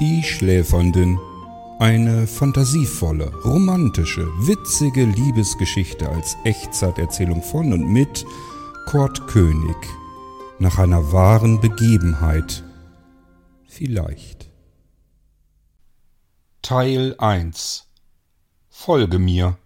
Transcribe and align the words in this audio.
Die 0.00 0.22
Schläfernden. 0.22 1.18
Eine 1.80 2.28
fantasievolle, 2.28 3.34
romantische, 3.44 4.28
witzige 4.46 5.04
Liebesgeschichte 5.04 6.08
als 6.08 6.36
Echtzeiterzählung 6.44 7.42
von 7.42 7.72
und 7.72 7.92
mit 7.92 8.24
Kurt 8.86 9.26
König. 9.26 9.76
Nach 10.60 10.78
einer 10.78 11.10
wahren 11.10 11.60
Begebenheit. 11.60 12.62
Vielleicht. 13.66 14.48
Teil 16.62 17.16
1 17.18 17.88
Folge 18.68 19.18
mir. 19.18 19.58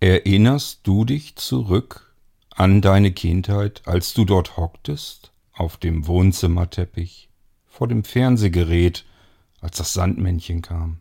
Erinnerst 0.00 0.80
du 0.84 1.04
dich 1.04 1.36
zurück 1.36 2.14
an 2.48 2.80
deine 2.80 3.12
Kindheit, 3.12 3.82
als 3.84 4.14
du 4.14 4.24
dort 4.24 4.56
hocktest, 4.56 5.32
auf 5.52 5.76
dem 5.76 6.06
Wohnzimmerteppich, 6.06 7.28
vor 7.72 7.88
dem 7.88 8.04
Fernsehgerät, 8.04 9.06
als 9.62 9.78
das 9.78 9.94
Sandmännchen 9.94 10.60
kam? 10.60 10.98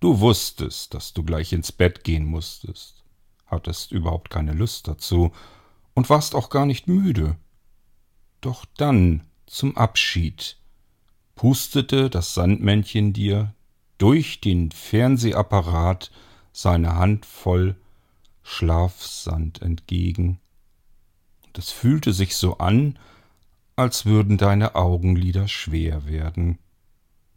Du 0.00 0.20
wusstest, 0.20 0.92
dass 0.92 1.14
du 1.14 1.22
gleich 1.22 1.54
ins 1.54 1.72
Bett 1.72 2.04
gehen 2.04 2.26
musstest, 2.26 3.02
hattest 3.46 3.90
überhaupt 3.90 4.28
keine 4.28 4.52
Lust 4.52 4.86
dazu 4.86 5.32
und 5.94 6.10
warst 6.10 6.34
auch 6.34 6.50
gar 6.50 6.66
nicht 6.66 6.88
müde. 6.88 7.36
Doch 8.42 8.66
dann, 8.76 9.22
zum 9.46 9.78
Abschied, 9.78 10.58
pustete 11.34 12.10
das 12.10 12.34
Sandmännchen 12.34 13.14
dir 13.14 13.54
durch 13.96 14.42
den 14.42 14.70
Fernsehapparat 14.72 16.10
seine 16.52 16.96
Hand 16.96 17.24
voll 17.24 17.76
Schlafsand 18.42 19.62
entgegen. 19.62 20.38
Und 21.46 21.56
es 21.56 21.70
fühlte 21.70 22.12
sich 22.12 22.36
so 22.36 22.58
an, 22.58 22.98
als 23.76 24.06
würden 24.06 24.38
deine 24.38 24.74
Augenlider 24.74 25.48
schwer 25.48 26.06
werden. 26.06 26.58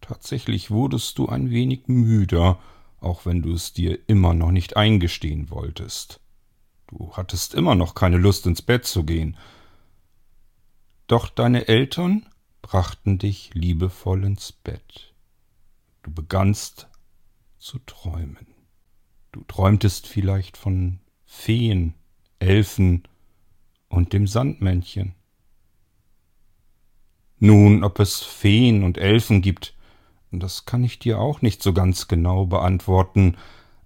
Tatsächlich 0.02 0.72
wurdest 0.72 1.18
du 1.18 1.28
ein 1.28 1.50
wenig 1.52 1.88
müder, 1.88 2.58
auch 3.02 3.26
wenn 3.26 3.42
du 3.42 3.54
es 3.54 3.74
dir 3.74 4.00
immer 4.08 4.34
noch 4.34 4.52
nicht 4.52 4.78
eingestehen 4.78 5.50
wolltest. 5.50 6.22
Du 6.88 7.12
hattest 7.14 7.54
immer 7.54 7.76
noch 7.76 7.94
keine 7.94 8.18
Lust 8.18 8.48
ins 8.48 8.62
Bett 8.62 8.86
zu 8.86 9.04
gehen. 9.04 9.38
Doch 11.08 11.30
deine 11.30 11.68
Eltern 11.68 12.26
brachten 12.62 13.20
dich 13.20 13.52
liebevoll 13.54 14.24
ins 14.24 14.52
Bett. 14.52 15.14
Du 16.04 16.12
begannst 16.12 16.88
zu 17.58 17.80
träumen. 17.80 18.48
Du 19.32 19.44
träumtest 19.44 20.08
vielleicht 20.08 20.58
von 20.58 21.00
Feen, 21.26 21.94
Elfen 22.40 23.04
und 23.90 24.14
dem 24.14 24.26
Sandmännchen. 24.26 25.14
Nun, 27.40 27.84
ob 27.84 28.00
es 28.00 28.22
Feen 28.22 28.84
und 28.84 28.98
Elfen 28.98 29.42
gibt, 29.42 29.74
das 30.32 30.66
kann 30.66 30.84
ich 30.84 31.00
dir 31.00 31.20
auch 31.20 31.42
nicht 31.42 31.64
so 31.64 31.74
ganz 31.74 32.08
genau 32.08 32.46
beantworten, 32.46 33.38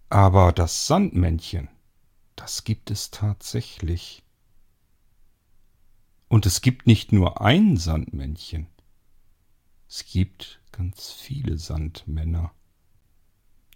aber 0.09 0.51
das 0.51 0.87
Sandmännchen, 0.87 1.69
das 2.35 2.63
gibt 2.63 2.91
es 2.91 3.11
tatsächlich. 3.11 4.23
Und 6.27 6.45
es 6.45 6.61
gibt 6.61 6.87
nicht 6.87 7.11
nur 7.11 7.41
ein 7.41 7.77
Sandmännchen, 7.77 8.67
es 9.87 10.05
gibt 10.05 10.59
ganz 10.71 11.11
viele 11.11 11.59
Sandmänner. 11.59 12.51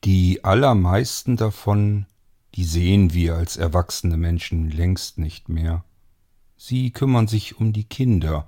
Die 0.04 0.44
allermeisten 0.44 1.38
davon, 1.38 2.08
die 2.56 2.64
sehen 2.64 3.14
wir 3.14 3.36
als 3.36 3.58
erwachsene 3.58 4.18
Menschen 4.18 4.72
längst 4.72 5.20
nicht 5.20 5.48
mehr. 5.48 5.86
Sie 6.56 6.90
kümmern 6.92 7.28
sich 7.28 7.58
um 7.60 7.72
die 7.72 7.84
Kinder, 7.84 8.48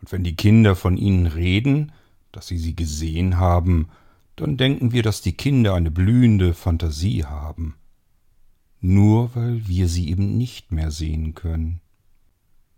und 0.00 0.12
wenn 0.12 0.24
die 0.24 0.36
Kinder 0.36 0.76
von 0.76 0.96
ihnen 0.96 1.26
reden, 1.26 1.92
dass 2.32 2.46
sie 2.46 2.58
sie 2.58 2.76
gesehen 2.76 3.38
haben, 3.38 3.88
dann 4.36 4.56
denken 4.56 4.92
wir, 4.92 5.02
dass 5.02 5.20
die 5.20 5.32
Kinder 5.32 5.74
eine 5.74 5.90
blühende 5.90 6.54
Fantasie 6.54 7.24
haben. 7.24 7.74
Nur 8.80 9.34
weil 9.34 9.66
wir 9.66 9.88
sie 9.88 10.08
eben 10.08 10.38
nicht 10.38 10.70
mehr 10.70 10.90
sehen 10.90 11.34
können. 11.34 11.80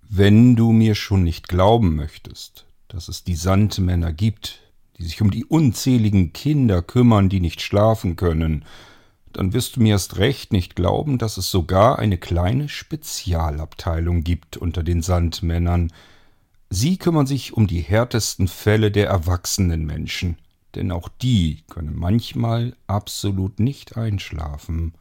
Wenn 0.08 0.56
du 0.56 0.72
mir 0.72 0.94
schon 0.94 1.22
nicht 1.22 1.48
glauben 1.48 1.94
möchtest, 1.94 2.66
dass 2.88 3.08
es 3.08 3.22
die 3.22 3.34
Sandmänner 3.34 4.12
gibt, 4.12 4.60
die 4.97 5.04
sich 5.04 5.20
um 5.20 5.31
die 5.31 5.44
unzähligen 5.44 6.32
Kinder 6.32 6.82
kümmern, 6.82 7.28
die 7.28 7.41
nicht 7.41 7.60
schlafen 7.60 8.16
können, 8.16 8.64
dann 9.32 9.52
wirst 9.52 9.76
du 9.76 9.81
mir 9.81 9.92
erst 9.92 10.16
recht 10.16 10.52
nicht 10.52 10.75
glauben, 10.75 11.19
dass 11.19 11.37
es 11.37 11.50
sogar 11.50 11.98
eine 11.98 12.19
kleine 12.19 12.69
Spezialabteilung 12.69 14.25
gibt 14.25 14.56
unter 14.56 14.82
den 14.82 15.02
Sandmännern, 15.02 15.92
Sie 16.72 16.98
kümmern 16.98 17.26
sich 17.26 17.53
um 17.53 17.66
die 17.66 17.81
härtesten 17.81 18.47
Fälle 18.47 18.92
der 18.92 19.08
erwachsenen 19.08 19.84
Menschen, 19.84 20.38
denn 20.76 20.92
auch 20.92 21.08
die 21.08 21.64
können 21.69 21.97
manchmal 21.97 22.76
absolut 22.86 23.58
nicht 23.58 23.97
einschlafen. 23.97 24.94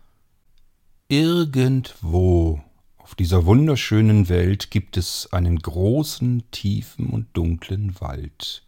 Irgendwo 1.10 2.62
auf 2.98 3.14
dieser 3.14 3.46
wunderschönen 3.46 4.30
Welt 4.30 4.72
gibt 4.72 4.98
es 4.98 5.32
einen 5.32 5.60
großen, 5.60 6.44
tiefen 6.50 7.08
und 7.08 7.28
dunklen 7.34 8.00
Wald. 8.02 8.64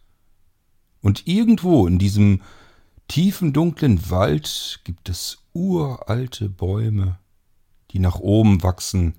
Und 1.00 1.26
irgendwo 1.26 1.88
in 1.88 1.98
diesem 1.98 2.40
tiefen, 3.08 3.52
dunklen 3.52 4.10
Wald 4.10 4.80
gibt 4.84 5.08
es 5.08 5.38
uralte 5.52 6.48
Bäume, 6.48 7.18
die 7.90 7.98
nach 7.98 8.20
oben 8.20 8.62
wachsen, 8.62 9.14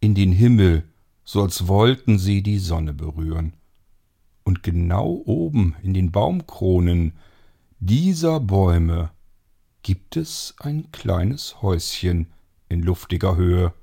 in 0.00 0.14
den 0.14 0.30
Himmel, 0.30 0.84
so 1.28 1.42
als 1.42 1.68
wollten 1.68 2.18
sie 2.18 2.42
die 2.42 2.58
Sonne 2.58 2.94
berühren. 2.94 3.52
Und 4.44 4.62
genau 4.62 5.20
oben 5.26 5.76
in 5.82 5.92
den 5.92 6.10
Baumkronen 6.10 7.12
dieser 7.80 8.40
Bäume 8.40 9.10
gibt 9.82 10.16
es 10.16 10.54
ein 10.58 10.90
kleines 10.90 11.60
Häuschen 11.60 12.32
in 12.70 12.82
luftiger 12.82 13.36
Höhe. 13.36 13.74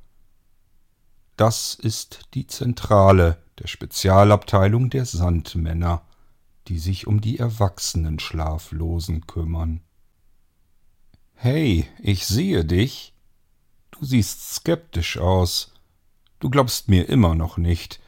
Das 1.37 1.75
ist 1.75 2.21
die 2.33 2.47
Zentrale 2.47 3.37
der 3.59 3.67
Spezialabteilung 3.67 4.89
der 4.89 5.05
Sandmänner, 5.05 6.01
die 6.67 6.79
sich 6.79 7.05
um 7.05 7.21
die 7.21 7.37
erwachsenen 7.37 8.17
Schlaflosen 8.17 9.27
kümmern. 9.27 9.81
Hey, 11.35 11.85
ich 11.99 12.25
sehe 12.25 12.65
dich. 12.65 13.13
Du 13.91 14.03
siehst 14.03 14.55
skeptisch 14.55 15.19
aus. 15.19 15.74
Du 16.39 16.49
glaubst 16.49 16.89
mir 16.89 17.07
immer 17.07 17.35
noch 17.35 17.57
nicht, 17.57 17.99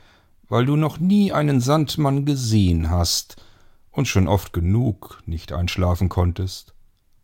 weil 0.49 0.65
du 0.65 0.75
noch 0.75 0.99
nie 0.99 1.31
einen 1.31 1.61
Sandmann 1.61 2.25
gesehen 2.25 2.89
hast 2.89 3.37
und 3.91 4.07
schon 4.07 4.27
oft 4.27 4.53
genug 4.53 5.21
nicht 5.25 5.51
einschlafen 5.51 6.09
konntest. 6.09 6.73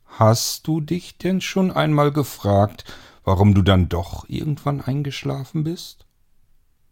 Hast 0.06 0.68
du 0.68 0.82
dich 0.82 1.18
denn 1.18 1.42
schon 1.42 1.72
einmal 1.72 2.12
gefragt, 2.12 2.86
warum 3.24 3.54
du 3.54 3.62
dann 3.62 3.90
doch 3.90 4.28
irgendwann 4.28 4.82
eingeschlafen 4.82 5.64
bist? 5.64 6.06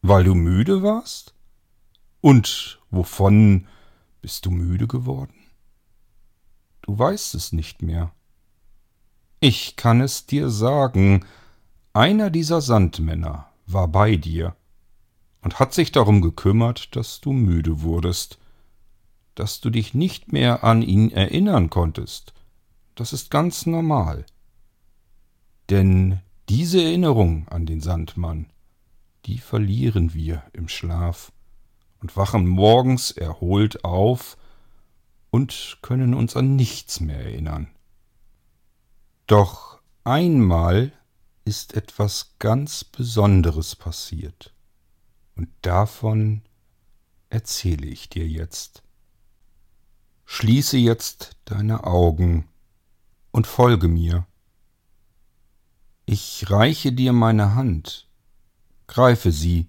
Weil 0.01 0.23
du 0.23 0.35
müde 0.35 0.81
warst? 0.81 1.33
Und 2.21 2.79
wovon 2.89 3.67
bist 4.21 4.45
du 4.45 4.51
müde 4.51 4.87
geworden? 4.87 5.35
Du 6.81 6.97
weißt 6.97 7.35
es 7.35 7.51
nicht 7.51 7.81
mehr. 7.81 8.11
Ich 9.39 9.75
kann 9.75 10.01
es 10.01 10.25
dir 10.25 10.49
sagen, 10.49 11.25
einer 11.93 12.29
dieser 12.29 12.61
Sandmänner 12.61 13.50
war 13.73 13.87
bei 13.87 14.15
dir 14.15 14.55
und 15.41 15.59
hat 15.59 15.73
sich 15.73 15.91
darum 15.91 16.21
gekümmert, 16.21 16.95
dass 16.95 17.21
du 17.21 17.31
müde 17.31 17.81
wurdest, 17.81 18.39
dass 19.35 19.61
du 19.61 19.69
dich 19.69 19.93
nicht 19.93 20.31
mehr 20.31 20.63
an 20.63 20.81
ihn 20.81 21.11
erinnern 21.11 21.69
konntest. 21.69 22.33
Das 22.95 23.13
ist 23.13 23.31
ganz 23.31 23.65
normal. 23.65 24.25
Denn 25.69 26.19
diese 26.49 26.83
Erinnerung 26.83 27.47
an 27.47 27.65
den 27.65 27.81
Sandmann, 27.81 28.47
die 29.25 29.37
verlieren 29.37 30.13
wir 30.13 30.43
im 30.53 30.67
Schlaf 30.67 31.31
und 32.01 32.17
wachen 32.17 32.47
morgens 32.47 33.11
erholt 33.11 33.85
auf 33.85 34.37
und 35.29 35.77
können 35.81 36.13
uns 36.13 36.35
an 36.35 36.55
nichts 36.55 36.99
mehr 36.99 37.19
erinnern. 37.19 37.69
Doch 39.27 39.79
einmal 40.03 40.91
ist 41.51 41.73
etwas 41.73 42.35
ganz 42.39 42.85
Besonderes 42.85 43.75
passiert. 43.75 44.53
Und 45.35 45.49
davon 45.63 46.43
erzähle 47.29 47.87
ich 47.87 48.07
dir 48.07 48.25
jetzt. 48.25 48.83
Schließe 50.23 50.77
jetzt 50.77 51.35
deine 51.43 51.83
Augen 51.83 52.47
und 53.31 53.47
folge 53.47 53.89
mir. 53.89 54.25
Ich 56.05 56.49
reiche 56.49 56.93
dir 56.93 57.11
meine 57.11 57.53
Hand, 57.53 58.07
greife 58.87 59.33
sie, 59.33 59.67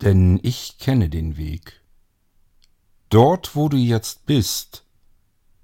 denn 0.00 0.40
ich 0.42 0.78
kenne 0.78 1.08
den 1.08 1.36
Weg. 1.36 1.80
Dort, 3.08 3.54
wo 3.54 3.68
du 3.68 3.76
jetzt 3.76 4.26
bist, 4.26 4.84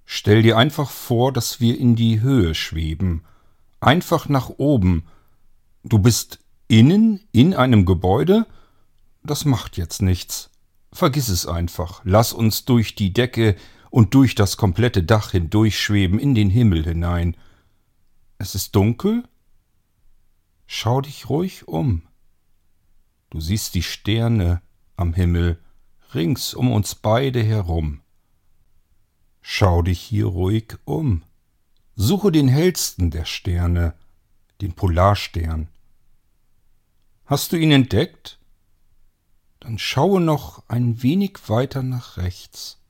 stell 0.05 0.43
dir 0.43 0.57
einfach 0.59 0.91
vor, 0.91 1.33
dass 1.33 1.59
wir 1.59 1.77
in 1.77 1.97
die 1.97 2.21
Höhe 2.21 2.55
schweben 2.55 3.25
einfach 3.83 4.29
nach 4.29 4.49
oben. 4.49 5.05
Du 5.85 5.99
bist 5.99 6.39
innen 6.69 7.21
in 7.33 7.55
einem 7.55 7.85
Gebäude? 7.85 8.47
Das 9.23 9.45
macht 9.45 9.77
jetzt 9.77 10.03
nichts. 10.03 10.51
Vergiss 10.93 11.29
es 11.29 11.47
einfach. 11.47 12.01
Lass 12.05 12.33
uns 12.33 12.65
durch 12.65 12.95
die 12.95 13.13
Decke 13.13 13.57
und 13.91 14.15
durch 14.15 14.35
das 14.35 14.57
komplette 14.57 15.03
Dach 15.03 15.33
hindurchschweben 15.33 16.19
in 16.19 16.35
den 16.35 16.51
Himmel 16.51 16.85
hinein. 16.85 17.37
Es 18.39 18.55
ist 18.55 18.75
dunkel? 18.75 19.25
Schau 20.67 21.01
dich 21.01 21.29
ruhig 21.29 21.69
um. 21.69 22.03
Du 23.31 23.41
siehst 23.41 23.75
die 23.75 23.83
Sterne 23.83 24.63
am 24.97 25.15
Himmel 25.15 25.59
rings 26.15 26.55
um 26.55 26.71
uns 26.73 26.95
beide 26.95 27.43
herum. 27.43 28.01
Schau 29.41 29.83
dich 29.83 30.01
hier 30.01 30.27
ruhig 30.27 30.77
um. 30.85 31.23
Suche 31.95 32.33
den 32.33 32.49
hellsten 32.49 33.11
der 33.11 33.27
Sterne, 33.27 33.95
den 34.61 34.73
Polarstern. 34.73 35.69
Hast 37.27 37.53
du 37.53 37.57
ihn 37.57 37.71
entdeckt? 37.71 38.39
Dann 39.61 39.79
schaue 39.79 40.21
noch 40.21 40.63
ein 40.69 41.03
wenig 41.03 41.39
weiter 41.49 41.83
nach 41.83 42.17
rechts. 42.17 42.81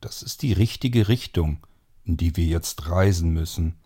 Das 0.00 0.22
ist 0.22 0.42
die 0.42 0.52
richtige 0.52 1.08
Richtung, 1.08 1.66
in 2.04 2.16
die 2.16 2.36
wir 2.36 2.44
jetzt 2.44 2.88
reisen 2.88 3.30
müssen. 3.30 3.76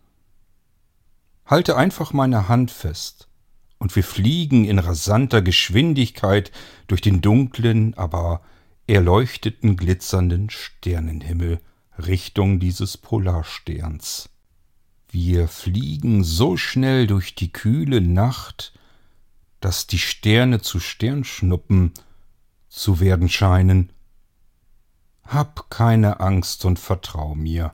Halte 1.45 1.77
einfach 1.77 2.11
meine 2.11 2.47
Hand 2.49 2.71
fest 2.71 3.29
und 3.77 3.95
wir 3.95 4.03
fliegen 4.03 4.65
in 4.65 4.79
rasanter 4.79 5.41
Geschwindigkeit 5.41 6.51
durch 6.87 7.01
den 7.01 7.21
dunklen, 7.21 7.93
aber 7.93 8.41
erleuchteten, 8.87 9.77
glitzernden 9.77 10.49
Sternenhimmel 10.49 11.61
Richtung 11.97 12.59
dieses 12.59 12.97
Polarsterns. 12.97 14.29
Wir 15.09 15.47
fliegen 15.47 16.23
so 16.23 16.57
schnell 16.57 17.07
durch 17.07 17.35
die 17.35 17.51
kühle 17.51 18.01
Nacht, 18.01 18.73
dass 19.61 19.87
die 19.87 19.99
Sterne 19.99 20.61
zu 20.61 20.79
Sternschnuppen 20.79 21.93
zu 22.67 22.99
werden 22.99 23.29
scheinen. 23.29 23.91
Hab 25.23 25.69
keine 25.69 26.19
Angst 26.19 26.65
und 26.65 26.79
vertrau 26.79 27.33
mir. 27.33 27.73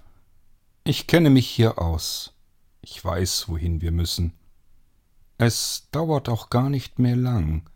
Ich 0.83 1.07
kenne 1.07 1.29
mich 1.29 1.49
hier 1.49 1.79
aus. 1.79 2.33
Ich 2.81 3.03
weiß, 3.03 3.49
wohin 3.49 3.81
wir 3.81 3.91
müssen. 3.91 4.33
Es 5.37 5.87
dauert 5.91 6.29
auch 6.29 6.49
gar 6.49 6.69
nicht 6.69 6.99
mehr 6.99 7.15
lang. 7.15 7.69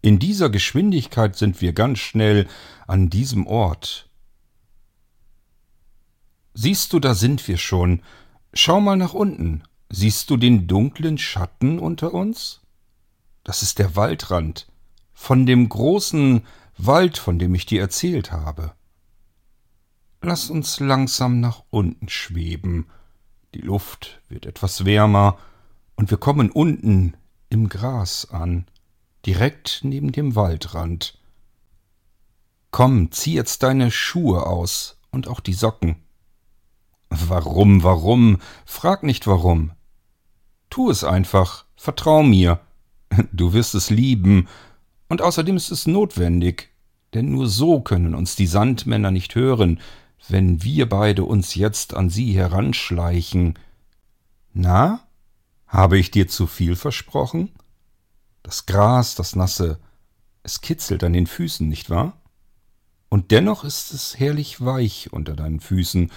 In 0.00 0.18
dieser 0.20 0.50
Geschwindigkeit 0.50 1.36
sind 1.36 1.60
wir 1.60 1.72
ganz 1.72 1.98
schnell 1.98 2.46
an 2.86 3.10
diesem 3.10 3.46
Ort. 3.46 4.07
Siehst 6.60 6.92
du, 6.92 6.98
da 6.98 7.14
sind 7.14 7.46
wir 7.46 7.56
schon. 7.56 8.02
Schau 8.52 8.80
mal 8.80 8.96
nach 8.96 9.14
unten. 9.14 9.62
Siehst 9.90 10.28
du 10.28 10.36
den 10.36 10.66
dunklen 10.66 11.16
Schatten 11.16 11.78
unter 11.78 12.12
uns? 12.12 12.62
Das 13.44 13.62
ist 13.62 13.78
der 13.78 13.94
Waldrand 13.94 14.66
von 15.12 15.46
dem 15.46 15.68
großen 15.68 16.44
Wald, 16.76 17.16
von 17.16 17.38
dem 17.38 17.54
ich 17.54 17.64
dir 17.64 17.80
erzählt 17.80 18.32
habe. 18.32 18.72
Lass 20.20 20.50
uns 20.50 20.80
langsam 20.80 21.38
nach 21.38 21.62
unten 21.70 22.08
schweben. 22.08 22.88
Die 23.54 23.60
Luft 23.60 24.20
wird 24.28 24.44
etwas 24.44 24.84
wärmer, 24.84 25.38
und 25.94 26.10
wir 26.10 26.18
kommen 26.18 26.50
unten 26.50 27.16
im 27.50 27.68
Gras 27.68 28.30
an, 28.32 28.66
direkt 29.24 29.82
neben 29.84 30.10
dem 30.10 30.34
Waldrand. 30.34 31.20
Komm, 32.72 33.12
zieh 33.12 33.34
jetzt 33.34 33.62
deine 33.62 33.92
Schuhe 33.92 34.44
aus 34.44 34.98
und 35.12 35.28
auch 35.28 35.38
die 35.38 35.54
Socken. 35.54 36.02
Warum, 37.10 37.82
warum? 37.82 38.38
Frag 38.64 39.02
nicht 39.02 39.26
warum. 39.26 39.72
Tu 40.70 40.90
es 40.90 41.04
einfach, 41.04 41.64
vertrau 41.76 42.22
mir. 42.22 42.60
Du 43.32 43.52
wirst 43.52 43.74
es 43.74 43.90
lieben, 43.90 44.48
und 45.08 45.22
außerdem 45.22 45.56
ist 45.56 45.70
es 45.70 45.86
notwendig, 45.86 46.70
denn 47.14 47.30
nur 47.30 47.48
so 47.48 47.80
können 47.80 48.14
uns 48.14 48.36
die 48.36 48.46
Sandmänner 48.46 49.10
nicht 49.10 49.34
hören, 49.34 49.80
wenn 50.28 50.62
wir 50.62 50.88
beide 50.88 51.24
uns 51.24 51.54
jetzt 51.54 51.94
an 51.94 52.10
sie 52.10 52.34
heranschleichen. 52.34 53.58
Na, 54.52 55.00
habe 55.66 55.98
ich 55.98 56.10
dir 56.10 56.28
zu 56.28 56.46
viel 56.46 56.76
versprochen? 56.76 57.50
Das 58.42 58.66
Gras, 58.66 59.14
das 59.14 59.36
Nasse, 59.36 59.78
es 60.42 60.60
kitzelt 60.60 61.02
an 61.04 61.12
den 61.14 61.26
Füßen, 61.26 61.66
nicht 61.66 61.88
wahr? 61.88 62.20
Und 63.08 63.30
dennoch 63.30 63.64
ist 63.64 63.92
es 63.94 64.18
herrlich 64.18 64.62
weich 64.62 65.12
unter 65.12 65.34
deinen 65.34 65.60
Füßen 65.60 66.10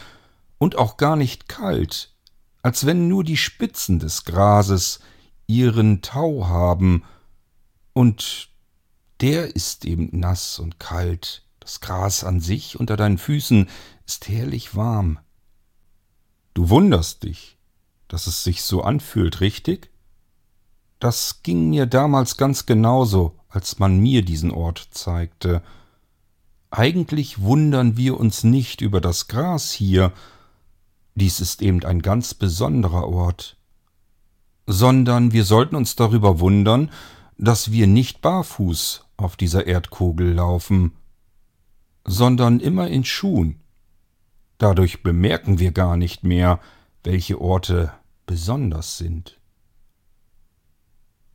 und 0.61 0.77
auch 0.77 0.95
gar 0.95 1.15
nicht 1.15 1.49
kalt, 1.49 2.13
als 2.61 2.85
wenn 2.85 3.07
nur 3.07 3.23
die 3.23 3.35
Spitzen 3.35 3.97
des 3.97 4.25
Grases 4.25 4.99
ihren 5.47 6.03
Tau 6.03 6.45
haben, 6.45 7.03
und 7.93 8.49
der 9.21 9.55
ist 9.55 9.85
eben 9.85 10.09
nass 10.11 10.59
und 10.59 10.79
kalt. 10.79 11.47
Das 11.59 11.81
Gras 11.81 12.23
an 12.23 12.41
sich 12.41 12.79
unter 12.79 12.95
deinen 12.95 13.17
Füßen 13.17 13.69
ist 14.05 14.29
herrlich 14.29 14.75
warm. 14.75 15.17
Du 16.53 16.69
wunderst 16.69 17.23
dich, 17.23 17.57
dass 18.07 18.27
es 18.27 18.43
sich 18.43 18.61
so 18.61 18.83
anfühlt, 18.83 19.41
richtig? 19.41 19.89
Das 20.99 21.41
ging 21.41 21.71
mir 21.71 21.87
damals 21.87 22.37
ganz 22.37 22.67
genauso, 22.67 23.35
als 23.49 23.79
man 23.79 23.97
mir 23.97 24.23
diesen 24.23 24.51
Ort 24.51 24.89
zeigte. 24.91 25.63
Eigentlich 26.69 27.41
wundern 27.41 27.97
wir 27.97 28.19
uns 28.19 28.43
nicht 28.43 28.81
über 28.81 29.01
das 29.01 29.27
Gras 29.27 29.71
hier, 29.71 30.13
dies 31.15 31.39
ist 31.39 31.61
eben 31.61 31.83
ein 31.83 32.01
ganz 32.01 32.33
besonderer 32.33 33.07
Ort, 33.07 33.57
sondern 34.67 35.33
wir 35.33 35.43
sollten 35.43 35.75
uns 35.75 35.95
darüber 35.95 36.39
wundern, 36.39 36.91
dass 37.37 37.71
wir 37.71 37.87
nicht 37.87 38.21
barfuß 38.21 39.05
auf 39.17 39.35
dieser 39.35 39.67
Erdkugel 39.67 40.33
laufen, 40.33 40.93
sondern 42.05 42.59
immer 42.59 42.87
in 42.87 43.03
Schuhen. 43.03 43.59
Dadurch 44.57 45.03
bemerken 45.03 45.59
wir 45.59 45.71
gar 45.71 45.97
nicht 45.97 46.23
mehr, 46.23 46.59
welche 47.03 47.41
Orte 47.41 47.91
besonders 48.25 48.97
sind. 48.97 49.39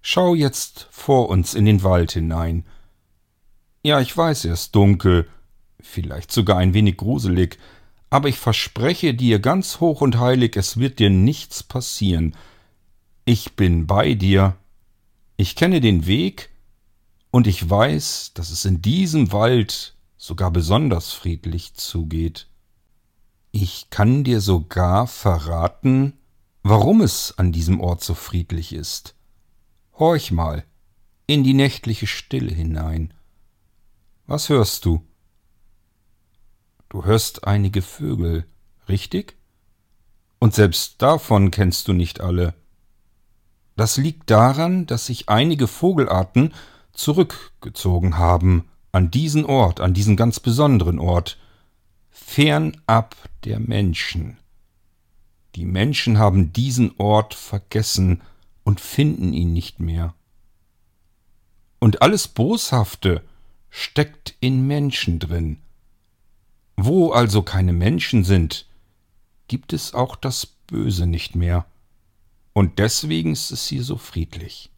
Schau 0.01 0.37
jetzt 0.37 0.87
vor 0.93 1.29
uns 1.29 1.55
in 1.55 1.65
den 1.65 1.83
Wald 1.83 2.13
hinein. 2.13 2.65
Ja, 3.83 4.01
ich 4.01 4.17
weiß, 4.17 4.45
er 4.45 4.55
ist 4.55 4.75
dunkel, 4.77 5.29
vielleicht 5.81 6.31
sogar 6.31 6.59
ein 6.59 6.75
wenig 6.75 6.97
gruselig, 6.97 7.59
aber 8.17 8.31
ich 8.31 8.39
verspreche 8.39 9.13
dir 9.13 9.41
ganz 9.41 9.79
hoch 9.79 10.01
und 10.01 10.19
heilig, 10.19 10.57
es 10.57 10.79
wird 10.79 11.01
dir 11.01 11.11
nichts 11.11 11.63
passieren. 11.63 12.35
Ich 13.27 13.57
bin 13.57 13.87
bei 13.87 14.15
dir, 14.15 14.57
ich 15.37 15.55
kenne 15.55 15.83
den 15.83 16.07
Weg, 16.07 16.49
und 17.31 17.47
ich 17.47 17.69
weiß, 17.69 18.31
dass 18.33 18.49
es 18.49 18.65
in 18.65 18.81
diesem 18.81 19.33
Wald 19.33 19.95
sogar 20.17 20.51
besonders 20.51 21.13
friedlich 21.13 21.75
zugeht. 21.75 22.49
Ich 23.53 23.91
kann 23.91 24.25
dir 24.25 24.41
sogar 24.41 25.07
verraten, 25.07 26.15
warum 26.63 27.03
es 27.03 27.37
an 27.37 27.53
diesem 27.53 27.81
Ort 27.81 28.03
so 28.03 28.15
friedlich 28.15 28.73
ist. 28.73 29.15
Horch 29.99 30.33
mal 30.33 30.65
in 31.27 31.45
die 31.45 31.53
nächtliche 31.53 32.07
Stille 32.07 32.55
hinein. 32.55 33.13
Was 34.27 34.49
hörst 34.49 34.87
du? 34.87 35.03
Du 36.97 37.05
hörst 37.05 37.47
einige 37.47 37.83
Vögel, 37.83 38.47
richtig? 38.89 39.37
Und 40.39 40.55
selbst 40.55 41.03
davon 41.03 41.51
kennst 41.51 41.89
du 41.89 41.93
nicht 41.93 42.23
alle. 42.23 42.55
Das 43.77 43.99
liegt 43.99 44.31
daran, 44.31 44.87
dass 44.87 45.05
sich 45.05 45.29
einige 45.29 45.67
Vogelarten 45.67 46.55
zurückgezogen 46.95 48.17
haben 48.17 48.71
an 48.93 49.11
diesen 49.11 49.45
Ort, 49.45 49.81
an 49.83 49.93
diesen 49.93 50.17
ganz 50.17 50.41
besonderen 50.41 50.99
Ort, 50.99 51.37
fernab 52.09 53.15
der 53.45 53.61
Menschen. 53.61 54.39
Die 55.55 55.67
Menschen 55.67 56.17
haben 56.17 56.55
diesen 56.55 56.95
Ort 56.97 57.35
vergessen 57.35 58.23
und 58.65 58.81
finden 58.81 59.35
ihn 59.35 59.53
nicht 59.53 59.81
mehr. 59.81 60.15
Und 61.79 62.01
alles 62.01 62.27
Boshafte 62.27 63.23
steckt 63.69 64.35
in 64.41 64.67
Menschen 64.67 65.19
drin. 65.19 65.59
Wo 66.77 67.11
also 67.11 67.43
keine 67.43 67.73
Menschen 67.73 68.25
sind, 68.25 68.67
gibt 69.49 69.73
es 69.73 69.95
auch 69.95 70.17
das 70.17 70.47
Böse 70.47 71.07
nicht 71.07 71.35
mehr. 71.35 71.67
Und 72.53 72.79
deswegen 72.79 73.33
ist 73.33 73.51
es 73.51 73.67
hier 73.67 73.83
so 73.83 73.97
friedlich. 73.97 74.71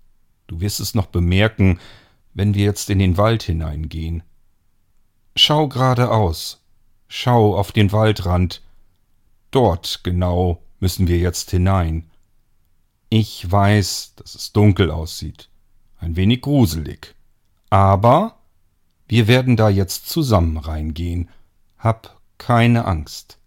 Du 0.47 0.61
wirst 0.61 0.81
es 0.81 0.95
noch 0.95 1.07
bemerken, 1.07 1.79
wenn 2.35 2.55
wir 2.55 2.65
jetzt 2.65 2.91
in 2.91 2.99
den 2.99 3.17
Wald 3.17 3.43
hineingehen. 3.43 4.23
Schau 5.37 5.69
geradeaus, 5.69 6.61
schau 7.09 7.57
auf 7.57 7.73
den 7.73 7.93
Waldrand. 7.93 8.63
Dort 9.51 10.01
genau 10.05 10.63
müssen 10.81 11.09
wir 11.09 11.19
jetzt 11.19 11.51
hinein. 11.51 12.11
Ich 13.11 13.51
weiß, 13.51 14.15
dass 14.17 14.35
es 14.35 14.53
dunkel 14.53 14.91
aussieht, 14.91 15.49
ein 15.99 16.17
wenig 16.17 16.43
gruselig, 16.43 17.15
aber 17.71 18.39
wir 19.07 19.27
werden 19.27 19.57
da 19.57 19.71
jetzt 19.71 20.09
zusammen 20.09 20.59
reingehen. 20.59 21.31
Hab 21.79 22.21
keine 22.39 22.85
Angst. 22.85 23.39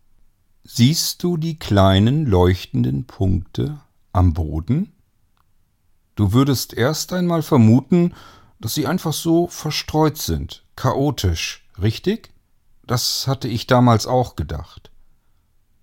Siehst 0.63 1.23
du 1.23 1.37
die 1.37 1.59
kleinen 1.59 2.25
leuchtenden 2.25 3.05
Punkte 3.05 3.81
am 4.13 4.33
Boden? 4.33 4.93
Du 6.15 6.33
würdest 6.33 6.73
erst 6.73 7.13
einmal 7.13 7.41
vermuten, 7.41 8.13
dass 8.59 8.73
sie 8.73 8.87
einfach 8.87 9.13
so 9.13 9.47
verstreut 9.47 10.17
sind, 10.17 10.63
chaotisch, 10.75 11.67
richtig? 11.81 12.31
das 12.91 13.25
hatte 13.25 13.47
ich 13.47 13.67
damals 13.67 14.05
auch 14.05 14.35
gedacht. 14.35 14.91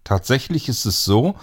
Tatsächlich 0.05 0.69
ist 0.69 0.85
es 0.85 1.05
so, 1.05 1.37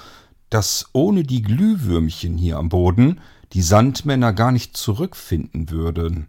dass 0.52 0.90
ohne 0.94 1.24
die 1.24 1.42
Glühwürmchen 1.42 2.38
hier 2.38 2.58
am 2.58 2.70
Boden 2.70 3.20
die 3.54 3.64
Sandmänner 3.64 4.32
gar 4.32 4.52
nicht 4.52 4.78
zurückfinden 4.78 5.72
würden. 5.72 6.28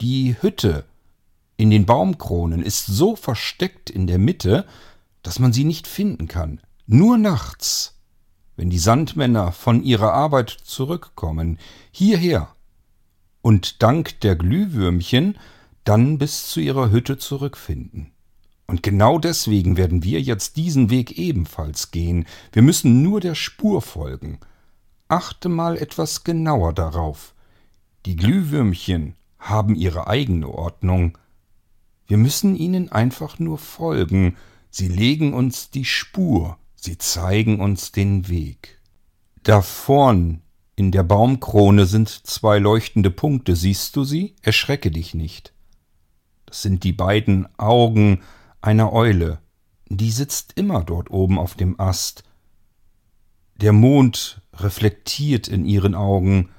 Die 0.00 0.36
Hütte 0.40 0.84
in 1.56 1.70
den 1.70 1.86
Baumkronen 1.86 2.62
ist 2.62 2.86
so 2.86 3.16
versteckt 3.16 3.90
in 3.90 4.06
der 4.06 4.18
Mitte, 4.18 4.66
dass 5.22 5.38
man 5.38 5.52
sie 5.52 5.64
nicht 5.64 5.86
finden 5.86 6.28
kann. 6.28 6.60
Nur 6.86 7.16
nachts, 7.16 7.94
wenn 8.56 8.70
die 8.70 8.78
Sandmänner 8.78 9.52
von 9.52 9.82
ihrer 9.82 10.12
Arbeit 10.12 10.50
zurückkommen, 10.50 11.58
hierher 11.90 12.54
und 13.42 13.82
dank 13.82 14.20
der 14.20 14.36
Glühwürmchen 14.36 15.38
dann 15.84 16.18
bis 16.18 16.48
zu 16.48 16.60
ihrer 16.60 16.90
Hütte 16.90 17.18
zurückfinden. 17.18 18.12
Und 18.66 18.82
genau 18.82 19.18
deswegen 19.18 19.76
werden 19.76 20.02
wir 20.02 20.20
jetzt 20.20 20.56
diesen 20.56 20.88
Weg 20.88 21.18
ebenfalls 21.18 21.90
gehen. 21.90 22.24
Wir 22.52 22.62
müssen 22.62 23.02
nur 23.02 23.20
der 23.20 23.34
Spur 23.34 23.82
folgen. 23.82 24.38
Achte 25.08 25.50
mal 25.50 25.76
etwas 25.76 26.24
genauer 26.24 26.72
darauf. 26.72 27.34
Die 28.06 28.16
Glühwürmchen 28.16 29.14
haben 29.38 29.74
ihre 29.74 30.06
eigene 30.06 30.48
Ordnung. 30.48 31.18
Wir 32.06 32.16
müssen 32.16 32.56
ihnen 32.56 32.90
einfach 32.92 33.38
nur 33.38 33.58
folgen. 33.58 34.36
Sie 34.70 34.88
legen 34.88 35.34
uns 35.34 35.70
die 35.70 35.84
Spur, 35.84 36.58
sie 36.74 36.98
zeigen 36.98 37.60
uns 37.60 37.92
den 37.92 38.28
Weg. 38.28 38.80
Da 39.42 39.62
vorn 39.62 40.42
in 40.76 40.90
der 40.90 41.04
Baumkrone 41.04 41.86
sind 41.86 42.08
zwei 42.08 42.58
leuchtende 42.58 43.10
Punkte, 43.10 43.54
siehst 43.54 43.94
du 43.94 44.04
sie? 44.04 44.34
Erschrecke 44.42 44.90
dich 44.90 45.14
nicht. 45.14 45.52
Das 46.46 46.62
sind 46.62 46.82
die 46.82 46.92
beiden 46.92 47.48
Augen 47.58 48.22
einer 48.60 48.92
Eule. 48.92 49.38
Die 49.88 50.10
sitzt 50.10 50.54
immer 50.56 50.82
dort 50.82 51.10
oben 51.10 51.38
auf 51.38 51.54
dem 51.54 51.78
Ast. 51.78 52.24
Der 53.56 53.72
Mond 53.72 54.40
reflektiert 54.54 55.46
in 55.46 55.64
ihren 55.64 55.94
Augen. 55.94 56.50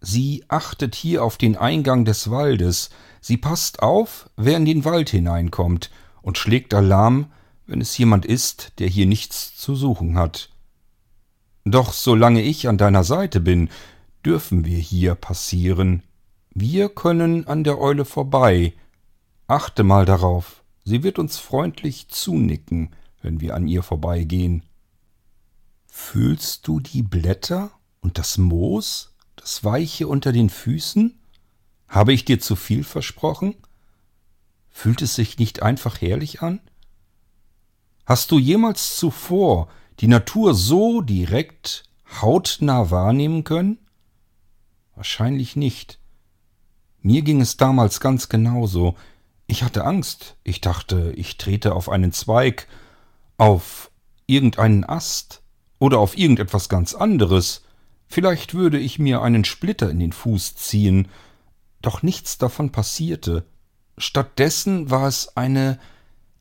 Sie 0.00 0.44
achtet 0.48 0.94
hier 0.94 1.22
auf 1.22 1.36
den 1.36 1.56
Eingang 1.56 2.04
des 2.04 2.30
Waldes. 2.30 2.90
Sie 3.20 3.36
passt 3.36 3.82
auf, 3.82 4.30
wer 4.36 4.56
in 4.56 4.64
den 4.64 4.84
Wald 4.84 5.10
hineinkommt 5.10 5.90
und 6.22 6.38
schlägt 6.38 6.74
Alarm, 6.74 7.30
wenn 7.66 7.80
es 7.80 7.96
jemand 7.96 8.26
ist, 8.26 8.72
der 8.78 8.88
hier 8.88 9.06
nichts 9.06 9.56
zu 9.56 9.74
suchen 9.74 10.16
hat. 10.16 10.50
Doch 11.64 11.92
solange 11.92 12.42
ich 12.42 12.68
an 12.68 12.78
deiner 12.78 13.04
Seite 13.04 13.40
bin, 13.40 13.68
dürfen 14.24 14.64
wir 14.64 14.78
hier 14.78 15.14
passieren. 15.14 16.02
Wir 16.52 16.88
können 16.88 17.46
an 17.46 17.64
der 17.64 17.78
Eule 17.78 18.04
vorbei. 18.04 18.72
Achte 19.46 19.84
mal 19.84 20.04
darauf. 20.04 20.64
Sie 20.84 21.02
wird 21.02 21.18
uns 21.18 21.38
freundlich 21.38 22.08
zunicken, 22.08 22.90
wenn 23.22 23.40
wir 23.40 23.54
an 23.54 23.68
ihr 23.68 23.82
vorbeigehen. 23.82 24.64
Fühlst 25.86 26.66
du 26.66 26.80
die 26.80 27.02
Blätter 27.02 27.70
und 28.00 28.18
das 28.18 28.38
Moos, 28.38 29.14
das 29.36 29.62
Weiche 29.62 30.08
unter 30.08 30.32
den 30.32 30.48
Füßen? 30.48 31.19
Habe 31.90 32.12
ich 32.12 32.24
dir 32.24 32.38
zu 32.38 32.54
viel 32.54 32.84
versprochen? 32.84 33.56
Fühlt 34.70 35.02
es 35.02 35.16
sich 35.16 35.38
nicht 35.38 35.60
einfach 35.60 36.00
herrlich 36.00 36.40
an? 36.40 36.60
Hast 38.06 38.30
du 38.30 38.38
jemals 38.38 38.96
zuvor 38.96 39.68
die 39.98 40.06
Natur 40.06 40.54
so 40.54 41.00
direkt 41.00 41.82
hautnah 42.22 42.92
wahrnehmen 42.92 43.42
können? 43.42 43.78
Wahrscheinlich 44.94 45.56
nicht. 45.56 45.98
Mir 47.02 47.22
ging 47.22 47.40
es 47.40 47.56
damals 47.56 47.98
ganz 47.98 48.28
genauso. 48.28 48.94
Ich 49.48 49.64
hatte 49.64 49.84
Angst. 49.84 50.36
Ich 50.44 50.60
dachte, 50.60 51.12
ich 51.16 51.38
trete 51.38 51.74
auf 51.74 51.88
einen 51.88 52.12
Zweig, 52.12 52.68
auf 53.36 53.90
irgendeinen 54.26 54.84
Ast 54.84 55.42
oder 55.80 55.98
auf 55.98 56.16
irgendetwas 56.16 56.68
ganz 56.68 56.94
anderes. 56.94 57.62
Vielleicht 58.06 58.54
würde 58.54 58.78
ich 58.78 59.00
mir 59.00 59.22
einen 59.22 59.44
Splitter 59.44 59.90
in 59.90 59.98
den 59.98 60.12
Fuß 60.12 60.54
ziehen. 60.54 61.08
Doch 61.82 62.02
nichts 62.02 62.38
davon 62.38 62.70
passierte. 62.70 63.46
Stattdessen 63.96 64.90
war 64.90 65.06
es 65.06 65.36
eine 65.36 65.78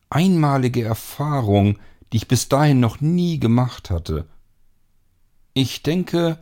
einmalige 0.10 0.84
Erfahrung, 0.84 1.78
die 2.12 2.18
ich 2.18 2.28
bis 2.28 2.50
dahin 2.50 2.80
noch 2.80 3.02
nie 3.02 3.40
gemacht 3.40 3.90
hatte. 3.90 4.28
Ich 5.54 5.84
denke, 5.84 6.40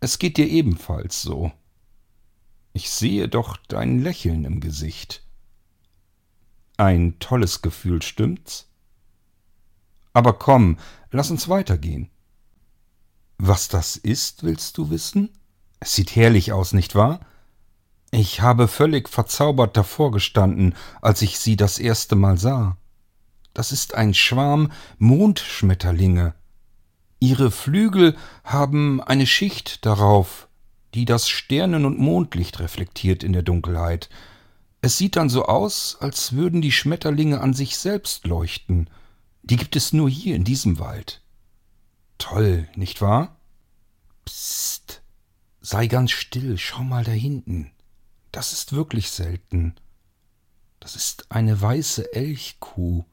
es 0.00 0.18
geht 0.18 0.36
dir 0.36 0.48
ebenfalls 0.48 1.22
so. 1.22 1.52
Ich 2.72 2.90
sehe 2.90 3.28
doch 3.28 3.56
dein 3.68 4.00
Lächeln 4.00 4.44
im 4.44 4.60
Gesicht. 4.60 5.22
Ein 6.76 7.18
tolles 7.20 7.62
Gefühl, 7.62 8.02
stimmt's? 8.02 8.68
Aber 10.12 10.32
komm, 10.34 10.78
lass 11.10 11.30
uns 11.30 11.48
weitergehen. 11.48 12.10
Was 13.38 13.68
das 13.68 13.96
ist, 13.96 14.42
willst 14.42 14.76
du 14.78 14.90
wissen? 14.90 15.30
Es 15.80 15.94
sieht 15.94 16.16
herrlich 16.16 16.52
aus, 16.52 16.72
nicht 16.72 16.94
wahr? 16.94 17.20
Ich 18.16 18.42
habe 18.42 18.68
völlig 18.68 19.08
verzaubert 19.08 19.76
davor 19.76 20.12
gestanden, 20.12 20.76
als 21.02 21.20
ich 21.20 21.40
sie 21.40 21.56
das 21.56 21.80
erste 21.80 22.14
Mal 22.14 22.38
sah. 22.38 22.76
Das 23.54 23.72
ist 23.72 23.94
ein 23.94 24.14
Schwarm 24.14 24.70
Mondschmetterlinge. 24.98 26.32
Ihre 27.18 27.50
Flügel 27.50 28.16
haben 28.44 29.00
eine 29.00 29.26
Schicht 29.26 29.84
darauf, 29.84 30.46
die 30.94 31.06
das 31.06 31.28
Sternen- 31.28 31.84
und 31.84 31.98
Mondlicht 31.98 32.60
reflektiert 32.60 33.24
in 33.24 33.32
der 33.32 33.42
Dunkelheit. 33.42 34.08
Es 34.80 34.96
sieht 34.96 35.16
dann 35.16 35.28
so 35.28 35.46
aus, 35.46 35.96
als 35.98 36.34
würden 36.34 36.62
die 36.62 36.70
Schmetterlinge 36.70 37.40
an 37.40 37.52
sich 37.52 37.76
selbst 37.78 38.28
leuchten. 38.28 38.90
Die 39.42 39.56
gibt 39.56 39.74
es 39.74 39.92
nur 39.92 40.08
hier 40.08 40.36
in 40.36 40.44
diesem 40.44 40.78
Wald. 40.78 41.20
Toll, 42.18 42.68
nicht 42.76 43.02
wahr? 43.02 43.40
Psst. 44.24 45.02
Sei 45.60 45.88
ganz 45.88 46.12
still, 46.12 46.58
schau 46.58 46.84
mal 46.84 47.02
da 47.02 47.10
hinten. 47.10 47.73
Das 48.34 48.52
ist 48.52 48.72
wirklich 48.72 49.12
selten. 49.12 49.76
Das 50.80 50.96
ist 50.96 51.30
eine 51.30 51.62
weiße 51.62 52.14
Elchkuh. 52.14 53.04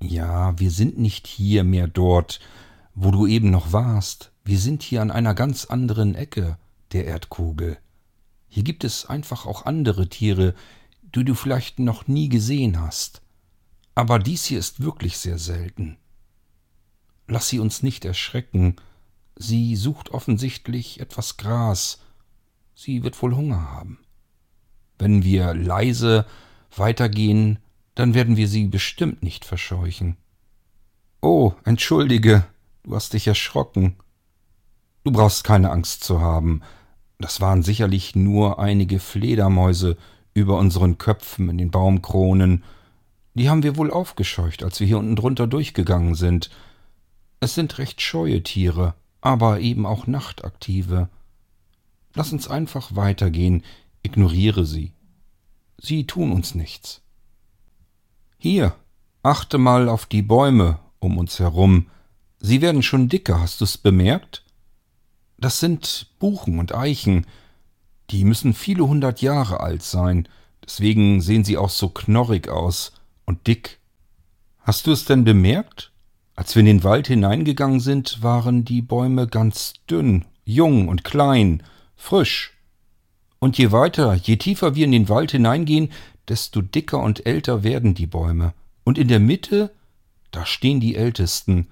Ja, 0.00 0.58
wir 0.58 0.70
sind 0.70 0.98
nicht 0.98 1.26
hier 1.26 1.62
mehr 1.62 1.88
dort, 1.88 2.40
wo 2.94 3.10
du 3.10 3.26
eben 3.26 3.50
noch 3.50 3.74
warst. 3.74 4.32
Wir 4.46 4.58
sind 4.58 4.82
hier 4.82 5.02
an 5.02 5.10
einer 5.10 5.34
ganz 5.34 5.66
anderen 5.66 6.14
Ecke 6.14 6.56
der 6.92 7.04
Erdkugel. 7.04 7.76
Hier 8.48 8.62
gibt 8.62 8.82
es 8.82 9.04
einfach 9.04 9.44
auch 9.44 9.66
andere 9.66 10.08
Tiere, 10.08 10.54
die 11.02 11.24
du 11.24 11.34
vielleicht 11.34 11.78
noch 11.78 12.08
nie 12.08 12.30
gesehen 12.30 12.80
hast. 12.80 13.20
Aber 13.94 14.18
dies 14.18 14.46
hier 14.46 14.58
ist 14.58 14.80
wirklich 14.80 15.18
sehr 15.18 15.38
selten. 15.38 15.98
Lass 17.26 17.50
sie 17.50 17.58
uns 17.58 17.82
nicht 17.82 18.06
erschrecken. 18.06 18.76
Sie 19.36 19.76
sucht 19.76 20.12
offensichtlich 20.12 20.98
etwas 20.98 21.36
Gras. 21.36 21.98
Sie 22.80 23.02
wird 23.02 23.20
wohl 23.20 23.34
Hunger 23.34 23.72
haben. 23.72 23.98
Wenn 25.00 25.24
wir 25.24 25.52
leise 25.52 26.26
weitergehen, 26.76 27.58
dann 27.96 28.14
werden 28.14 28.36
wir 28.36 28.46
sie 28.46 28.68
bestimmt 28.68 29.20
nicht 29.20 29.44
verscheuchen. 29.44 30.16
Oh, 31.20 31.54
entschuldige, 31.64 32.44
du 32.84 32.94
hast 32.94 33.14
dich 33.14 33.26
erschrocken. 33.26 33.96
Du 35.02 35.10
brauchst 35.10 35.42
keine 35.42 35.72
Angst 35.72 36.04
zu 36.04 36.20
haben. 36.20 36.62
Das 37.18 37.40
waren 37.40 37.64
sicherlich 37.64 38.14
nur 38.14 38.60
einige 38.60 39.00
Fledermäuse 39.00 39.96
über 40.32 40.56
unseren 40.56 40.98
Köpfen 40.98 41.48
in 41.48 41.58
den 41.58 41.72
Baumkronen. 41.72 42.62
Die 43.34 43.50
haben 43.50 43.64
wir 43.64 43.76
wohl 43.76 43.90
aufgescheucht, 43.90 44.62
als 44.62 44.78
wir 44.78 44.86
hier 44.86 44.98
unten 44.98 45.16
drunter 45.16 45.48
durchgegangen 45.48 46.14
sind. 46.14 46.48
Es 47.40 47.56
sind 47.56 47.78
recht 47.78 48.00
scheue 48.00 48.44
Tiere, 48.44 48.94
aber 49.20 49.58
eben 49.58 49.84
auch 49.84 50.06
nachtaktive. 50.06 51.08
Lass 52.14 52.32
uns 52.32 52.48
einfach 52.48 52.96
weitergehen, 52.96 53.62
ignoriere 54.02 54.64
sie. 54.64 54.92
Sie 55.80 56.06
tun 56.06 56.32
uns 56.32 56.54
nichts. 56.54 57.02
Hier, 58.38 58.74
achte 59.22 59.58
mal 59.58 59.88
auf 59.88 60.06
die 60.06 60.22
Bäume 60.22 60.78
um 60.98 61.18
uns 61.18 61.38
herum. 61.38 61.86
Sie 62.40 62.60
werden 62.60 62.82
schon 62.82 63.08
dicker, 63.08 63.40
hast 63.40 63.60
du's 63.60 63.78
bemerkt? 63.78 64.44
Das 65.38 65.60
sind 65.60 66.10
Buchen 66.18 66.58
und 66.58 66.74
Eichen. 66.74 67.26
Die 68.10 68.24
müssen 68.24 68.54
viele 68.54 68.86
hundert 68.86 69.20
Jahre 69.22 69.60
alt 69.60 69.82
sein, 69.82 70.28
deswegen 70.64 71.20
sehen 71.20 71.44
sie 71.44 71.56
auch 71.56 71.70
so 71.70 71.88
knorrig 71.88 72.48
aus 72.48 72.92
und 73.24 73.46
dick. 73.46 73.78
Hast 74.58 74.86
du 74.86 74.92
es 74.92 75.04
denn 75.04 75.24
bemerkt? 75.24 75.92
Als 76.34 76.54
wir 76.54 76.60
in 76.60 76.66
den 76.66 76.84
Wald 76.84 77.08
hineingegangen 77.08 77.80
sind, 77.80 78.22
waren 78.22 78.64
die 78.64 78.82
Bäume 78.82 79.26
ganz 79.26 79.74
dünn, 79.90 80.24
jung 80.44 80.88
und 80.88 81.04
klein, 81.04 81.62
frisch. 81.98 82.54
Und 83.38 83.58
je 83.58 83.70
weiter, 83.70 84.14
je 84.14 84.36
tiefer 84.36 84.74
wir 84.74 84.86
in 84.86 84.92
den 84.92 85.08
Wald 85.10 85.32
hineingehen, 85.32 85.92
desto 86.28 86.62
dicker 86.62 87.00
und 87.00 87.26
älter 87.26 87.62
werden 87.62 87.94
die 87.94 88.06
Bäume. 88.06 88.54
Und 88.84 88.96
in 88.96 89.08
der 89.08 89.20
Mitte, 89.20 89.74
da 90.30 90.46
stehen 90.46 90.80
die 90.80 90.96
Ältesten. 90.96 91.68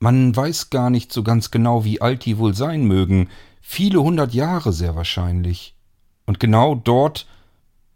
Man 0.00 0.34
weiß 0.34 0.70
gar 0.70 0.90
nicht 0.90 1.12
so 1.12 1.22
ganz 1.22 1.50
genau, 1.50 1.84
wie 1.84 2.00
alt 2.00 2.24
die 2.24 2.38
wohl 2.38 2.54
sein 2.54 2.84
mögen. 2.84 3.28
Viele 3.60 4.02
hundert 4.02 4.34
Jahre 4.34 4.72
sehr 4.72 4.96
wahrscheinlich. 4.96 5.74
Und 6.26 6.40
genau 6.40 6.74
dort 6.74 7.26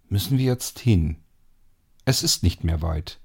müssen 0.09 0.39
wir 0.39 0.45
jetzt 0.45 0.79
hin. 0.79 1.17
Es 2.05 2.23
ist 2.23 2.43
nicht 2.43 2.65
mehr 2.65 2.81
weit. 2.81 3.19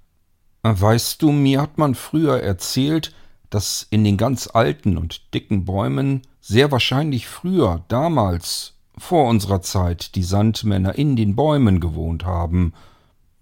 Weißt 0.64 1.22
du, 1.22 1.32
mir 1.32 1.62
hat 1.62 1.78
man 1.78 1.96
früher 1.96 2.42
erzählt, 2.42 3.14
dass 3.54 3.86
in 3.92 4.04
den 4.04 4.18
ganz 4.18 4.50
alten 4.52 4.98
und 4.98 5.34
dicken 5.34 5.64
Bäumen 5.64 6.24
sehr 6.42 6.72
wahrscheinlich 6.72 7.28
früher, 7.28 7.84
damals, 7.88 8.74
vor 8.98 9.30
unserer 9.30 9.62
Zeit, 9.62 10.16
die 10.16 10.24
Sandmänner 10.24 10.96
in 10.96 11.16
den 11.16 11.36
Bäumen 11.36 11.80
gewohnt 11.80 12.26
haben. 12.26 12.74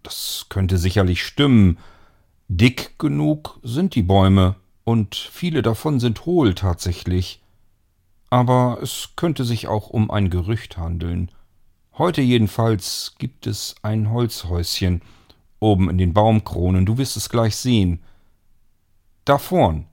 Das 0.03 0.48
könnte 0.50 0.77
sicherlich 0.77 1.24
stimmen. 1.24 1.77
Dick 2.50 3.00
genug 3.00 3.60
sind 3.63 3.96
die 3.96 4.03
Bäume, 4.03 4.56
und 4.84 5.15
viele 5.15 5.62
davon 5.62 6.01
sind 6.01 6.25
hohl 6.25 6.56
tatsächlich. 6.56 7.41
Aber 8.30 8.80
es 8.82 9.10
könnte 9.15 9.46
sich 9.46 9.68
auch 9.68 9.89
um 9.89 10.12
ein 10.12 10.30
Gerücht 10.30 10.77
handeln. 10.77 11.32
Heute 11.98 12.22
jedenfalls 12.22 13.15
gibt 13.18 13.48
es 13.48 13.75
ein 13.82 14.12
Holzhäuschen 14.12 15.01
oben 15.62 15.89
in 15.89 15.98
den 15.98 16.13
Baumkronen, 16.13 16.86
du 16.86 16.98
wirst 16.98 17.15
es 17.15 17.30
gleich 17.30 17.56
sehen. 17.56 18.01
Da 19.24 19.38
vorn. 19.38 19.86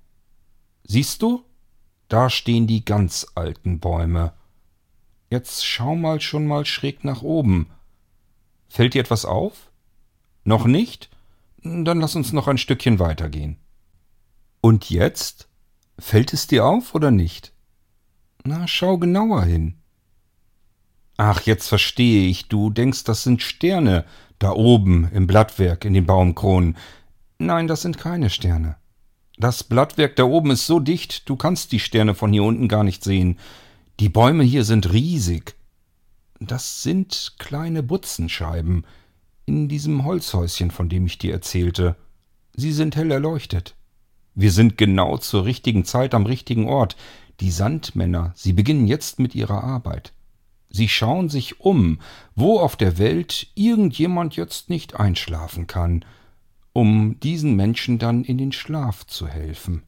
Siehst 0.88 1.21
du? 1.21 1.45
Da 2.09 2.30
stehen 2.30 2.66
die 2.66 2.83
ganz 2.83 3.26
alten 3.35 3.78
Bäume. 3.78 4.33
Jetzt 5.30 5.66
schau 5.66 5.95
mal 5.95 6.23
schon 6.23 6.47
mal 6.47 6.64
schräg 6.64 7.04
nach 7.04 7.21
oben. 7.21 7.68
Fällt 8.71 8.95
dir 8.95 9.00
etwas 9.00 9.26
auf? 9.26 9.71
Noch 10.45 10.64
nicht? 10.64 11.11
Dann 11.62 12.00
lass 12.00 12.16
uns 12.16 12.33
noch 12.33 12.49
ein 12.49 12.57
Stückchen 12.57 12.99
weitergehen. 12.99 13.59
Und 14.62 14.88
jetzt? 14.88 15.49
Fällt 15.99 16.33
es 16.33 16.47
dir 16.47 16.64
auf 16.64 16.95
oder 16.95 17.11
nicht? 17.11 17.52
Na, 18.45 18.66
schau 18.66 18.97
genauer 18.97 19.45
hin. 19.45 19.75
Ach, 21.18 21.42
jetzt 21.42 21.68
verstehe 21.68 22.28
ich, 22.30 22.49
du 22.49 22.71
denkst, 22.71 23.04
das 23.04 23.25
sind 23.25 23.42
Sterne, 23.42 24.07
da 24.38 24.52
oben 24.52 25.11
im 25.12 25.26
Blattwerk 25.26 25.85
in 25.85 25.92
den 25.92 26.07
Baumkronen. 26.07 26.78
Nein, 27.38 27.66
das 27.66 27.83
sind 27.83 27.99
keine 27.99 28.30
Sterne. 28.30 28.76
Das 29.38 29.62
Blattwerk 29.62 30.16
da 30.16 30.25
oben 30.25 30.50
ist 30.50 30.66
so 30.66 30.80
dicht, 30.80 31.28
du 31.28 31.37
kannst 31.37 31.71
die 31.71 31.78
Sterne 31.78 32.14
von 32.16 32.33
hier 32.33 32.42
unten 32.42 32.66
gar 32.66 32.83
nicht 32.83 33.04
sehen. 33.04 33.38
Die 34.00 34.09
Bäume 34.09 34.42
hier 34.42 34.64
sind 34.64 34.92
riesig. 34.92 35.54
Das 36.40 36.83
sind 36.83 37.35
kleine 37.38 37.85
Butzenscheiben 37.85 38.85
in 39.47 39.68
diesem 39.68 40.04
Holzhäuschen, 40.04 40.73
von 40.73 40.88
dem 40.88 41.07
ich 41.07 41.18
dir 41.18 41.33
erzählte. 41.33 41.97
Sie 42.54 42.73
sind 42.73 42.97
hell 42.97 43.12
erleuchtet. 43.12 43.76
Wir 44.35 44.50
sind 44.50 44.76
genau 44.76 45.18
zur 45.18 45.45
richtigen 45.45 45.85
Zeit 45.85 46.14
am 46.14 46.26
richtigen 46.26 46.68
Ort. 46.68 46.97
Die 47.40 47.52
Sandmänner, 47.52 48.33
sie 48.35 48.52
beginnen 48.52 48.88
jetzt 48.88 49.21
mit 49.21 49.37
ihrer 49.37 49.62
Arbeit. 49.62 50.12
Sie 50.68 50.88
schauen 50.88 51.28
sich 51.28 51.61
um, 51.61 52.00
wo 52.35 52.59
auf 52.59 52.76
der 52.76 52.99
Welt 52.99 53.47
irgendjemand 53.54 54.35
jetzt 54.37 54.68
nicht 54.68 54.99
einschlafen 54.99 55.68
kann, 55.68 56.04
um 56.78 57.18
diesen 57.18 57.56
Menschen 57.56 57.99
dann 57.99 58.23
in 58.23 58.38
den 58.38 58.52
Schlaf 58.52 59.04
zu 59.04 59.26
helfen. 59.26 59.82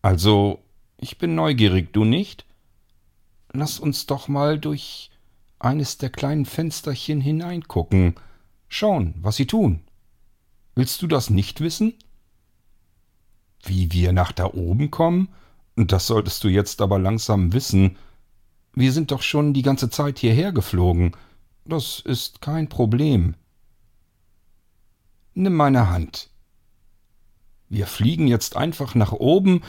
Also, 0.00 0.60
ich 0.96 1.18
bin 1.18 1.34
neugierig, 1.34 1.92
du 1.92 2.04
nicht? 2.04 2.46
Lass 3.52 3.78
uns 3.78 4.06
doch 4.06 4.26
mal 4.26 4.58
durch 4.58 5.10
eines 5.58 5.98
der 5.98 6.08
kleinen 6.08 6.46
Fensterchen 6.46 7.20
hineingucken, 7.20 8.14
schauen, 8.68 9.16
was 9.20 9.36
sie 9.36 9.46
tun. 9.46 9.80
Willst 10.76 11.02
du 11.02 11.06
das 11.08 11.28
nicht 11.28 11.60
wissen? 11.60 11.92
Wie 13.64 13.92
wir 13.92 14.14
nach 14.14 14.32
da 14.32 14.46
oben 14.46 14.90
kommen? 14.90 15.28
Das 15.76 16.06
solltest 16.06 16.42
du 16.44 16.48
jetzt 16.48 16.80
aber 16.80 16.98
langsam 16.98 17.52
wissen. 17.52 17.98
Wir 18.72 18.92
sind 18.92 19.10
doch 19.10 19.20
schon 19.20 19.52
die 19.52 19.62
ganze 19.62 19.90
Zeit 19.90 20.20
hierher 20.20 20.52
geflogen. 20.52 21.12
Das 21.66 22.00
ist 22.00 22.40
kein 22.40 22.70
Problem. 22.70 23.34
Nimm 25.34 25.54
meine 25.54 25.90
Hand. 25.90 26.30
Wir 27.68 27.86
fliegen 27.88 28.28
jetzt 28.28 28.56
einfach 28.56 28.94
nach 28.94 29.12
oben 29.12 29.62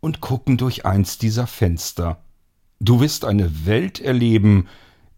und 0.00 0.20
gucken 0.20 0.58
durch 0.58 0.84
eins 0.84 1.16
dieser 1.16 1.46
Fenster. 1.46 2.22
Du 2.80 3.00
wirst 3.00 3.24
eine 3.24 3.64
Welt 3.64 3.98
erleben, 3.98 4.68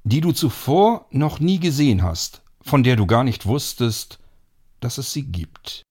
die 0.04 0.20
du 0.20 0.30
zuvor 0.30 1.06
noch 1.11 1.40
nie 1.40 1.58
gesehen 1.58 2.04
hast, 2.04 2.42
von 2.62 2.84
der 2.84 2.94
du 2.94 3.06
gar 3.06 3.24
nicht 3.24 3.46
wusstest, 3.46 4.20
dass 4.78 4.98
es 4.98 5.12
sie 5.12 5.24
gibt. 5.24 5.82